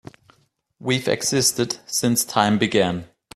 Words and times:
We've 0.79 1.07
existed 1.07 1.77
since 1.85 2.25
time 2.25 2.57
began. 2.57 3.07